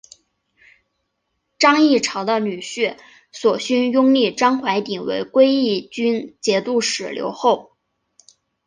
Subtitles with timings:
[1.59, 2.97] 张议潮的女婿
[3.31, 7.77] 索勋拥立张淮鼎为归义军节度使留后。